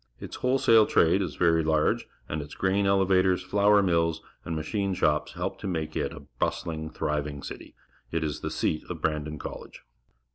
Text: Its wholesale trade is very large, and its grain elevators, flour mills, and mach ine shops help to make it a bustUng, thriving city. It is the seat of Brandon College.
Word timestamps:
Its 0.19 0.37
wholesale 0.37 0.87
trade 0.87 1.21
is 1.21 1.35
very 1.35 1.63
large, 1.63 2.07
and 2.27 2.41
its 2.41 2.55
grain 2.55 2.87
elevators, 2.87 3.43
flour 3.43 3.83
mills, 3.83 4.23
and 4.43 4.55
mach 4.55 4.73
ine 4.73 4.95
shops 4.95 5.33
help 5.33 5.59
to 5.59 5.67
make 5.67 5.95
it 5.95 6.11
a 6.11 6.23
bustUng, 6.41 6.91
thriving 6.91 7.43
city. 7.43 7.75
It 8.11 8.23
is 8.23 8.39
the 8.39 8.49
seat 8.49 8.81
of 8.89 8.99
Brandon 8.99 9.37
College. 9.37 9.83